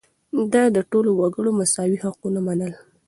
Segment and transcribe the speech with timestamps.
[0.53, 2.73] ده د ټولو وګړو مساوي حقونه منل.